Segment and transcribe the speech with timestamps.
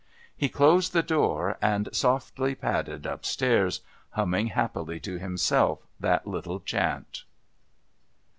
[0.35, 7.23] He closed the door and softly padded upstairs, humming happily to himself that little chant.